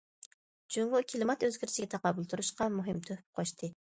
جۇڭگو 0.75 1.01
كىلىمات 1.11 1.45
ئۆزگىرىشىگە 1.49 1.89
تاقابىل 1.95 2.27
تۇرۇشقا 2.33 2.71
مۇھىم 2.81 3.05
تۆھپە 3.11 3.41
قوشتى. 3.41 3.73